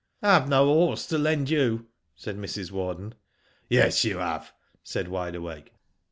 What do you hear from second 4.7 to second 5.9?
said Wide Awake.